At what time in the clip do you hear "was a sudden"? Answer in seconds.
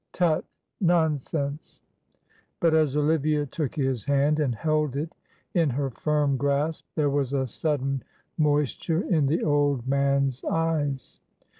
7.11-8.01